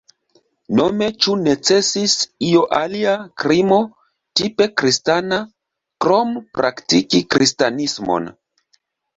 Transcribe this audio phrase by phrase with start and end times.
[0.77, 2.15] Nome ĉu necesis
[2.47, 3.13] io alia
[3.43, 3.77] krimo
[4.41, 5.39] "tipe kristana"
[6.07, 8.31] krom praktiki kristanismon?